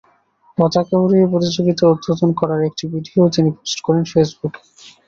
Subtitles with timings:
[0.57, 4.61] পতাকা উড়িয়ে প্রতিযোগিতা উদ্বোধন করার একটি ভিডিও তিনি পোস্ট করেন ফেসবুকে।